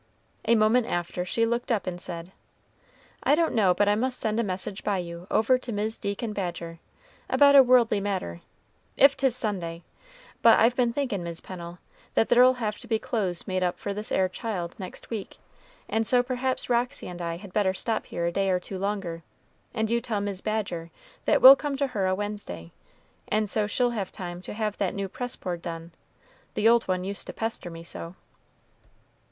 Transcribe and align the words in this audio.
A 0.45 0.55
moment 0.55 0.87
after 0.87 1.25
she 1.25 1.45
looked 1.45 1.71
up 1.71 1.85
and 1.85 2.01
said, 2.01 2.31
"I 3.21 3.35
don't 3.35 3.53
know 3.53 3.75
but 3.75 3.87
I 3.87 3.93
must 3.93 4.17
send 4.19 4.39
a 4.39 4.43
message 4.43 4.83
by 4.83 4.97
you 4.97 5.27
over 5.29 5.59
to 5.59 5.71
Mis' 5.71 5.99
Deacon 5.99 6.33
Badger, 6.33 6.79
about 7.29 7.55
a 7.55 7.61
worldly 7.61 7.99
matter, 8.01 8.41
if 8.97 9.15
'tis 9.15 9.35
Sunday; 9.35 9.83
but 10.41 10.57
I've 10.57 10.75
been 10.75 10.91
thinkin', 10.91 11.23
Mis' 11.23 11.39
Pennel, 11.39 11.77
that 12.15 12.29
there'll 12.29 12.55
have 12.55 12.79
to 12.79 12.87
be 12.87 12.97
clothes 12.97 13.45
made 13.45 13.61
up 13.61 13.77
for 13.77 13.93
this 13.93 14.11
'ere 14.11 14.27
child 14.27 14.73
next 14.79 15.11
week, 15.11 15.37
and 15.87 16.07
so 16.07 16.23
perhaps 16.23 16.67
Roxy 16.67 17.07
and 17.07 17.21
I 17.21 17.37
had 17.37 17.53
better 17.53 17.75
stop 17.75 18.07
here 18.07 18.25
a 18.25 18.31
day 18.31 18.49
or 18.49 18.59
two 18.59 18.79
longer, 18.79 19.21
and 19.71 19.87
you 19.91 20.01
tell 20.01 20.19
Mis' 20.19 20.41
Badger 20.41 20.89
that 21.25 21.43
we'll 21.43 21.55
come 21.55 21.77
to 21.77 21.85
her 21.85 22.07
a 22.07 22.15
Wednesday, 22.15 22.71
and 23.27 23.47
so 23.47 23.67
she'll 23.67 23.91
have 23.91 24.11
time 24.11 24.41
to 24.41 24.55
have 24.55 24.79
that 24.79 24.95
new 24.95 25.07
press 25.07 25.35
board 25.35 25.61
done, 25.61 25.91
the 26.55 26.67
old 26.67 26.87
one 26.87 27.03
used 27.03 27.27
to 27.27 27.33
pester 27.33 27.69
me 27.69 27.83
so." 27.83 28.15